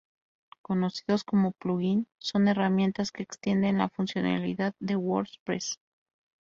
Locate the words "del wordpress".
4.79-5.77